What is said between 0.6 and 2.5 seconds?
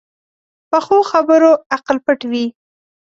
پخو خبرو عقل پټ وي